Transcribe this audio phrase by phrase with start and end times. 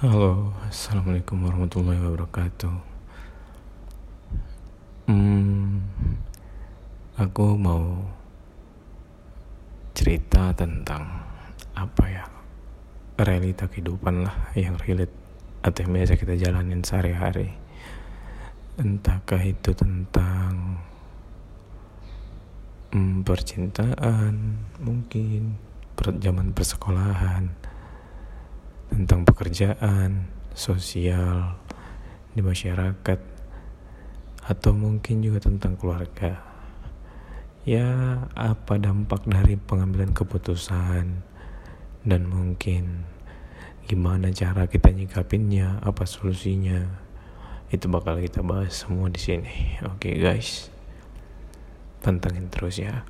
[0.00, 2.72] Halo, assalamualaikum warahmatullahi wabarakatuh.
[5.12, 5.84] Hmm,
[7.20, 8.08] aku mau
[9.92, 11.04] cerita tentang
[11.76, 12.24] apa ya
[13.20, 15.12] realita kehidupan lah yang relate
[15.60, 17.52] atau yang biasa kita jalanin sehari-hari.
[18.80, 20.80] Entahkah itu tentang
[22.96, 25.60] hmm, percintaan, mungkin
[25.92, 27.69] per zaman persekolahan
[29.10, 31.58] tentang pekerjaan, sosial,
[32.30, 33.18] di masyarakat,
[34.46, 36.38] atau mungkin juga tentang keluarga.
[37.66, 37.90] Ya,
[38.38, 41.26] apa dampak dari pengambilan keputusan
[42.06, 43.02] dan mungkin
[43.90, 46.86] gimana cara kita nyikapinnya, apa solusinya.
[47.66, 49.74] Itu bakal kita bahas semua di sini.
[49.90, 50.70] Oke, okay, guys.
[51.98, 53.02] Pantengin terus ya.